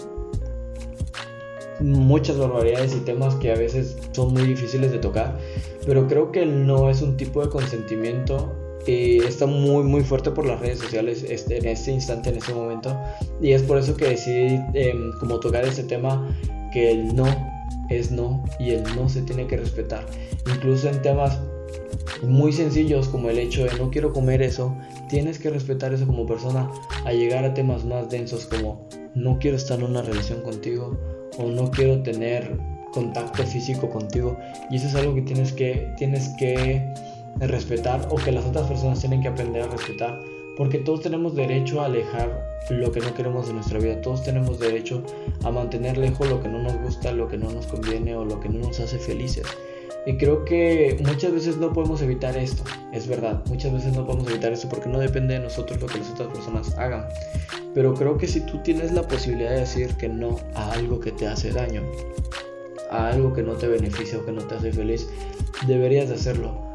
[1.82, 5.38] muchas barbaridades y temas que a veces son muy difíciles de tocar,
[5.86, 8.54] pero creo que no es un tipo de consentimiento
[8.86, 12.54] y está muy muy fuerte por las redes sociales este, en este instante, en este
[12.54, 12.98] momento,
[13.41, 16.36] y es por eso que decidí em, como tocar este tema
[16.72, 17.26] que el no
[17.89, 20.06] es no y el no se tiene que respetar,
[20.48, 21.39] incluso en temas
[22.24, 24.76] muy sencillos como el hecho de no quiero comer eso,
[25.10, 26.70] tienes que respetar eso como persona
[27.06, 30.98] a llegar a temas más densos como no quiero estar en una relación contigo
[31.38, 32.58] o no quiero tener
[32.94, 34.38] contacto físico contigo
[34.70, 36.86] y eso es algo que tienes que tienes que
[37.39, 40.20] respetar o que las otras personas tienen que aprender a respetar
[40.58, 44.02] porque todos tenemos derecho a alejar lo que no queremos de nuestra vida.
[44.02, 45.04] Todos tenemos derecho
[45.44, 48.39] a mantener lejos lo que no nos gusta, lo que no nos conviene o lo
[48.39, 49.46] que no nos hace felices.
[50.06, 54.27] Y creo que muchas veces no podemos evitar esto, es verdad, muchas veces no podemos
[54.30, 57.06] evitar esto porque no depende de nosotros lo que las otras personas hagan.
[57.73, 61.12] Pero creo que si tú tienes la posibilidad de decir que no a algo que
[61.12, 61.84] te hace daño,
[62.89, 65.08] a algo que no te beneficia o que no te hace feliz,
[65.67, 66.71] deberías de hacerlo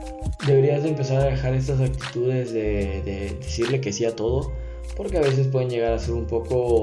[0.47, 4.53] deberías de empezar a dejar estas actitudes de, decirle que sí a todo,
[4.97, 6.83] porque a veces pueden llegar a ser un poco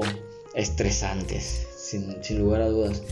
[0.54, 3.02] estresantes, sin, lugar a dudas.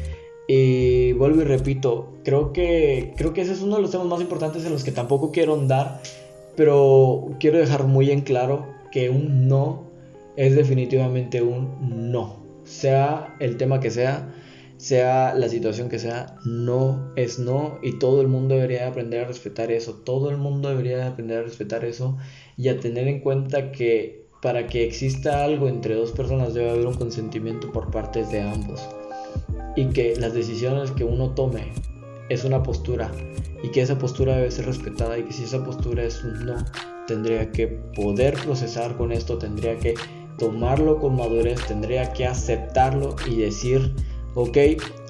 [0.48, 4.20] Y vuelvo y repito, creo que, creo que ese es uno de los temas más
[4.20, 6.02] importantes en los que tampoco quiero andar,
[6.56, 9.84] pero quiero dejar muy en claro que un no
[10.36, 14.34] es definitivamente un no, sea el tema que sea
[14.82, 17.78] sea la situación que sea, no es no.
[17.82, 21.42] Y todo el mundo debería aprender a respetar eso, todo el mundo debería aprender a
[21.44, 22.18] respetar eso
[22.56, 26.84] y a tener en cuenta que para que exista algo entre dos personas debe haber
[26.84, 28.88] un consentimiento por partes de ambos
[29.76, 31.72] y que las decisiones que uno tome
[32.28, 33.10] es una postura
[33.62, 36.56] y que esa postura debe ser respetada y que si esa postura es un no,
[37.06, 39.94] tendría que poder procesar con esto, tendría que
[40.38, 43.94] tomarlo con madurez, tendría que aceptarlo y decir
[44.34, 44.56] ok,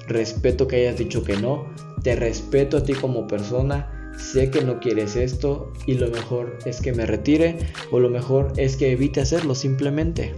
[0.07, 1.65] respeto que hayas dicho que no,
[2.03, 6.81] te respeto a ti como persona, sé que no quieres esto y lo mejor es
[6.81, 7.57] que me retire
[7.91, 10.33] o lo mejor es que evite hacerlo simplemente.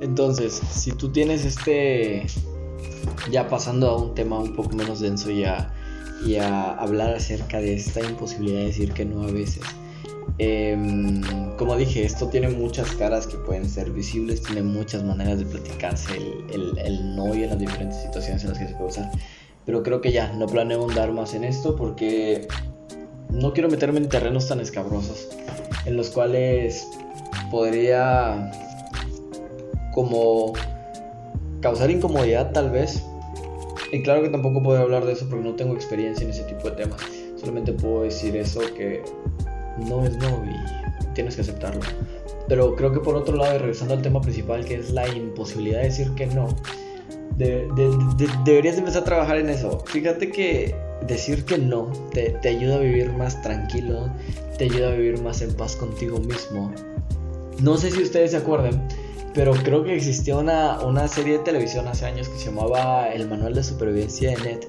[0.00, 2.26] Entonces, si tú tienes este,
[3.30, 5.72] ya pasando a un tema un poco menos denso ya
[6.24, 9.62] y a hablar acerca de esta imposibilidad de decir que no a veces.
[10.38, 11.20] Em,
[11.56, 16.16] como dije, esto tiene muchas caras que pueden ser visibles, tiene muchas maneras de platicarse
[16.52, 19.10] el, el, no y en las diferentes situaciones en las que se puede usar.
[19.66, 22.48] Pero creo que ya, no planeo andar más en esto porque
[23.30, 25.28] no quiero meterme en terrenos tan escabrosos
[25.86, 26.88] en los cuales
[27.50, 28.50] podría
[29.92, 30.52] como
[31.62, 33.02] causar incomodidad tal vez.
[33.90, 36.68] Y claro que tampoco puedo hablar de eso porque no tengo experiencia en ese tipo
[36.68, 37.00] de temas.
[37.36, 39.02] Solamente puedo decir eso que
[39.78, 41.80] no es no y tienes que aceptarlo.
[42.48, 45.78] Pero creo que por otro lado, y regresando al tema principal, que es la imposibilidad
[45.78, 46.48] de decir que no,
[47.36, 49.80] deberías empezar a trabajar en eso.
[49.86, 50.74] Fíjate que
[51.06, 54.10] decir que no te, te, ayuda a vivir más tranquilo,
[54.58, 56.72] te ayuda a vivir más en paz contigo mismo.
[57.60, 58.88] No sé si ustedes se acuerdan,
[59.34, 63.28] pero creo que existía una, una serie de televisión hace años que se llamaba El
[63.28, 64.68] Manual de Supervivencia de Net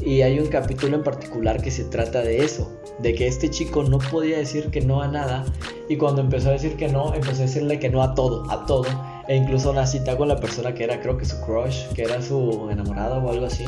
[0.00, 3.82] y hay un capítulo en particular que se trata de eso, de que este chico
[3.82, 5.44] no podía decir que no a nada
[5.88, 8.66] y cuando empezó a decir que no, empezó a decirle que no a todo, a
[8.66, 8.86] todo.
[9.26, 12.20] E incluso una cita con la persona que era, creo que su crush, que era
[12.20, 13.64] su enamorada o algo así.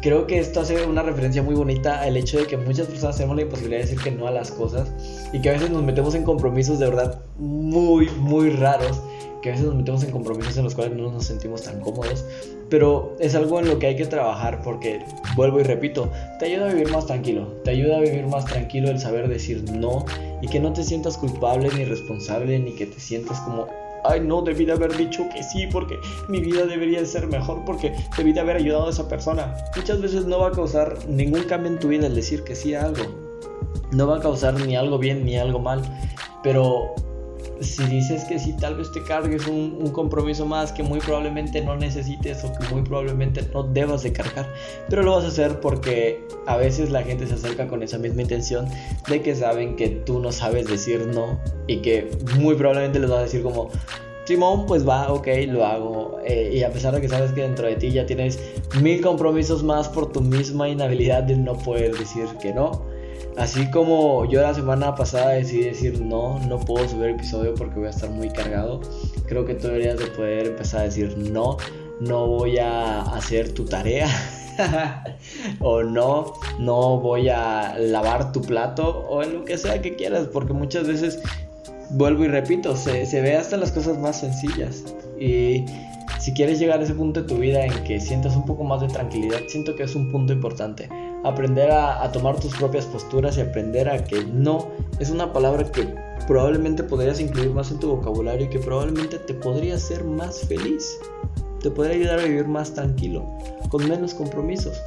[0.00, 3.36] Creo que esto hace una referencia muy bonita al hecho de que muchas personas tenemos
[3.36, 4.92] la imposibilidad de decir que no a las cosas
[5.32, 9.00] y que a veces nos metemos en compromisos de verdad muy, muy raros
[9.42, 12.24] que a veces nos metemos en compromisos en los cuales no nos sentimos tan cómodos,
[12.70, 16.70] pero es algo en lo que hay que trabajar porque, vuelvo y repito, te ayuda
[16.70, 20.06] a vivir más tranquilo, te ayuda a vivir más tranquilo el saber decir no
[20.40, 23.66] y que no te sientas culpable ni responsable ni que te sientas como,
[24.04, 27.94] ay no, debí de haber dicho que sí porque mi vida debería ser mejor porque
[28.16, 29.54] debí de haber ayudado a esa persona.
[29.76, 32.74] Muchas veces no va a causar ningún cambio en tu vida el decir que sí
[32.74, 33.04] a algo.
[33.92, 35.82] No va a causar ni algo bien ni algo mal,
[36.42, 36.94] pero
[37.60, 41.76] si dices que si tal vez te cargues un, compromiso más que muy probablemente no
[41.76, 44.46] necesites o que muy probablemente no debas de cargar,
[44.88, 48.22] pero lo vas a hacer porque a veces la gente se acerca con esa misma
[48.22, 48.66] intención
[49.08, 53.18] de que saben que tú no sabes decir no y que muy probablemente les vas
[53.20, 53.70] a decir como
[54.24, 56.18] Simón, pues va, ok, lo hago.
[56.24, 58.38] Eh, y a pesar de que sabes que dentro de ti ya tienes
[58.80, 62.84] mil compromisos más por tu misma inhabilidad de no poder decir que no,
[63.36, 67.86] Así como yo la semana pasada decidí decir no, no puedo subir episodio porque voy
[67.86, 68.82] a estar muy cargado,
[69.26, 71.56] creo que tú deberías de poder empezar a decir no,
[72.00, 74.08] no voy a hacer tu tarea.
[75.60, 80.52] o no, no voy a lavar tu plato o lo que sea que quieras, porque
[80.52, 81.20] muchas veces,
[81.88, 84.84] vuelvo y repito, se, se ve hasta las cosas más sencillas.
[85.18, 85.64] Y
[86.20, 88.82] si quieres llegar a ese punto de tu vida en que sientas un poco más
[88.82, 90.90] de tranquilidad, siento que es un punto importante
[91.24, 94.68] aprender a, tomar tus propias posturas y aprender a que no
[94.98, 95.94] es una palabra que
[96.26, 100.98] probablemente podrías incluir más en tu vocabulario y que probablemente te podría hacer más feliz.
[101.60, 103.24] Te podría ayudar a vivir más tranquilo,
[103.68, 104.80] con menos compromisos.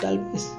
[0.00, 0.50] Tal vez.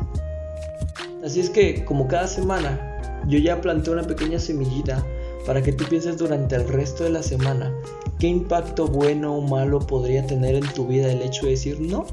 [1.23, 5.03] Así es que como cada semana yo ya planteé una pequeña semillita
[5.45, 7.73] para que tú pienses durante el resto de la semana
[8.19, 12.05] qué impacto bueno o malo podría tener en tu vida el hecho de decir, no,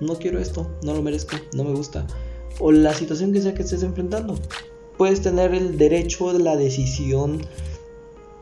[0.00, 2.06] no quiero esto, no lo merezco, no me gusta.
[2.58, 4.38] O la situación que sea que estés enfrentando.
[4.98, 7.42] Puedes tener el derecho de la decisión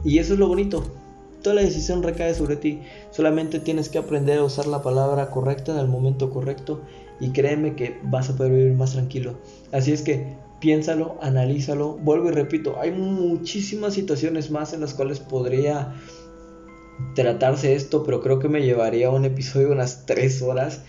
[0.05, 0.85] y eso es lo bonito.
[1.43, 2.81] Toda la decisión recae sobre ti.
[3.11, 6.83] Solamente tienes que aprender a usar la palabra correcta en el momento correcto
[7.19, 9.39] y créeme que vas a poder vivir más tranquilo.
[9.73, 11.97] Así es que piénsalo, analízalo.
[11.97, 15.95] Vuelvo y repito, hay muchísimas situaciones más en las cuales podría
[17.15, 20.83] tratarse esto, pero creo que me llevaría un episodio de unas 3 horas.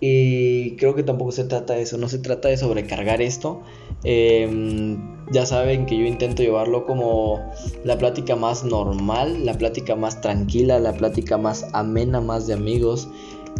[0.00, 3.62] Y creo que tampoco se trata de eso, no se trata de sobrecargar esto.
[4.04, 4.96] Em,
[5.32, 7.40] ya saben que yo intento llevarlo como
[7.84, 13.08] la plática más normal, la plática más tranquila, la plática más amena, más de amigos.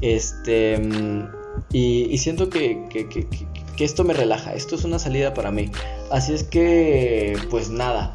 [0.01, 0.81] Este,
[1.73, 5.71] y, siento que, que esto me relaja, esto es una salida para mí.
[6.11, 8.13] Así es que, pues nada.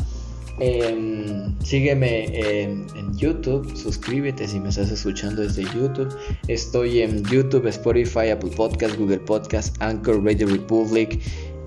[0.60, 2.86] Em, sígueme en,
[3.16, 6.16] YouTube, suscríbete si me estás escuchando desde YouTube.
[6.48, 11.20] Estoy en YouTube, Spotify, Apple Podcast, Google Podcast, Anchor, Radio Republic,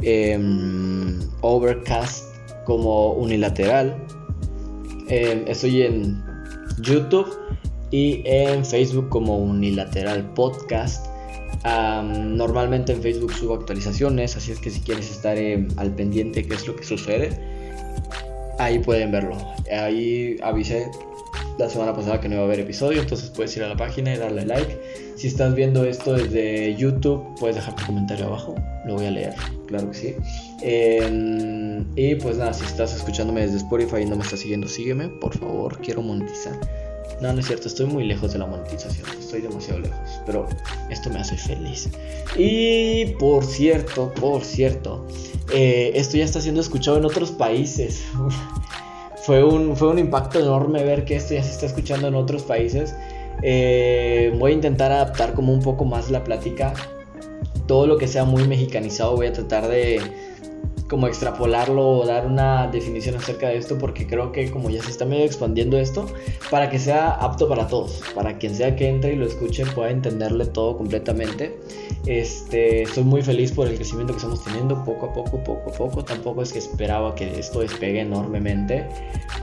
[0.03, 2.25] em, Overcast
[2.65, 3.97] como unilateral.
[5.09, 6.23] Em, estoy en
[6.81, 7.29] YouTube
[7.91, 11.07] y en Facebook como unilateral podcast.
[12.15, 15.37] normalmente en Facebook subo actualizaciones, así es que si quieres estar
[15.79, 17.31] al pendiente qué es lo que sucede,
[18.59, 19.37] ahí pueden verlo.
[19.71, 20.91] Ahí avisé
[21.59, 24.15] la semana pasada que no iba a haber episodio, entonces puedes ir a la página
[24.15, 24.79] y darle like.
[25.17, 28.55] Si estás viendo esto desde YouTube, puedes dejar tu comentario abajo,
[28.85, 29.35] lo voy a leer,
[29.67, 30.15] claro que sí.
[30.63, 35.09] Em, y pues nada, si estás escuchándome desde Spotify y no me estás siguiendo, sígueme,
[35.09, 36.59] por favor, quiero monetizar.
[37.21, 40.47] No, no es cierto, estoy muy lejos de la monetización, estoy demasiado lejos, pero
[40.91, 41.89] esto me hace feliz.
[42.37, 45.07] Y por cierto, por cierto,
[45.53, 48.05] eh, esto ya está siendo escuchado en otros países.
[49.23, 52.43] fue, un, fue un impacto enorme ver que esto ya se está escuchando en otros
[52.43, 52.95] países.
[53.43, 56.75] Eh, voy a intentar adaptar como un poco más la plática.
[57.67, 60.01] Todo lo que sea muy mexicanizado voy a tratar de
[60.89, 64.91] como extrapolarlo o dar una definición acerca de esto porque creo que como ya se
[64.91, 66.07] está medio expandiendo esto,
[66.51, 69.91] para que sea apto para todos, para quien sea que entre y lo escuche pueda
[69.91, 71.59] entenderle todo completamente.
[72.07, 75.73] Este, estoy muy feliz por el crecimiento que estamos teniendo poco a poco, poco a
[75.73, 76.05] poco.
[76.05, 78.87] Tampoco es que esperaba que esto despegue enormemente,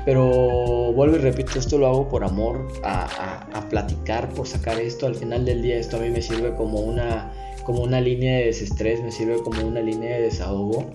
[0.05, 3.03] pero vuelvo y repito, esto lo hago por amor a,
[3.51, 5.07] a, a platicar, por sacar esto.
[5.07, 7.33] Al final del día esto a mí me sirve como una
[7.63, 10.89] como una línea de desestrés, me sirve como una línea de desahogo.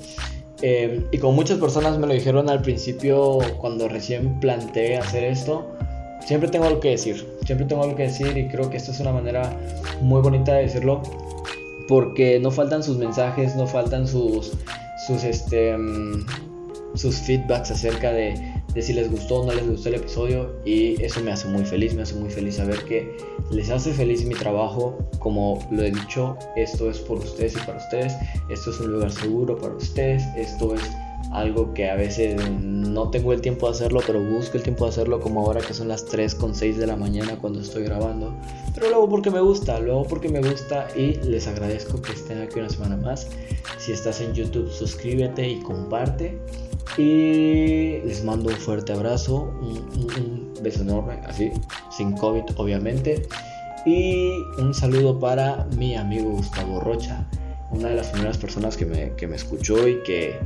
[0.60, 5.66] Em, y como muchas personas me lo dijeron al principio cuando recién planteé hacer esto,
[6.24, 9.00] siempre tengo algo que decir, siempre tengo algo que decir y creo que esta es
[9.00, 9.56] una manera
[10.00, 11.02] muy bonita de decirlo
[11.86, 14.52] porque no faltan sus mensajes, no faltan sus,
[15.06, 16.26] sus, este, em,
[16.94, 18.34] sus feedbacks acerca de,
[18.78, 21.64] de si les gustó o no les gustó el episodio y eso me hace muy
[21.64, 23.16] feliz, me hace muy feliz saber que
[23.50, 27.78] les hace feliz mi trabajo, como lo he dicho, esto es por ustedes y para
[27.78, 28.14] ustedes,
[28.48, 30.82] esto es un lugar seguro para ustedes, esto es
[31.32, 34.90] algo que a veces no tengo el tiempo de hacerlo, pero busco el tiempo de
[34.90, 38.32] hacerlo como ahora que son las 3 con 6 de la mañana cuando estoy grabando.
[38.74, 42.60] Pero luego porque me gusta, luego porque me gusta y les agradezco que estén aquí
[42.60, 43.26] una semana más.
[43.78, 46.38] Si estás en YouTube, suscríbete y comparte.
[46.96, 51.50] Y les mando un fuerte abrazo, un, beso enorme, así,
[51.90, 53.28] sin COVID obviamente.
[53.86, 57.28] Y un saludo para mi amigo Gustavo Rocha,
[57.70, 60.36] una de las primeras personas que me, que me escuchó y que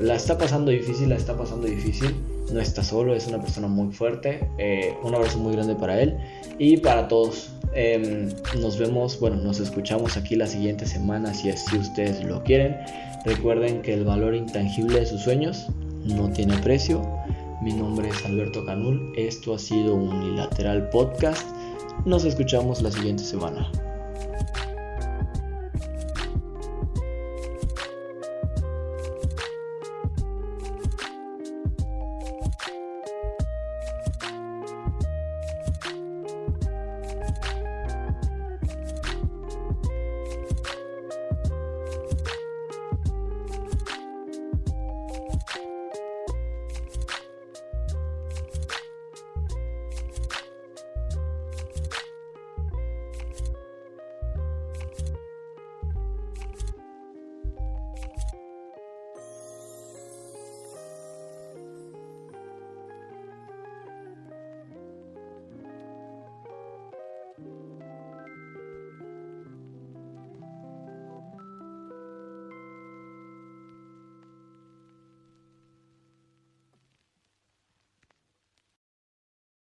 [0.00, 2.14] la está pasando difícil, la está pasando difícil.
[2.52, 4.46] No está solo, es una persona muy fuerte.
[4.58, 6.16] Eh, un abrazo muy grande para él
[6.58, 7.52] y para todos.
[7.74, 8.28] Em,
[8.60, 12.76] nos vemos, bueno, nos escuchamos aquí la siguiente semana si así ustedes lo quieren.
[13.24, 15.68] Recuerden que el valor intangible de sus sueños
[16.04, 17.00] no tiene precio.
[17.62, 19.12] Mi nombre es Alberto Canul.
[19.16, 21.46] Esto ha sido Unilateral Podcast.
[22.04, 23.70] Nos escuchamos la siguiente semana.